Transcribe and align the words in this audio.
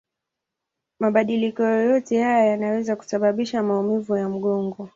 Mabadiliko 0.99 1.63
yoyote 1.63 2.23
haya 2.23 2.45
yanaweza 2.45 2.95
kusababisha 2.95 3.63
maumivu 3.63 4.15
ya 4.17 4.29
mgongo. 4.29 4.89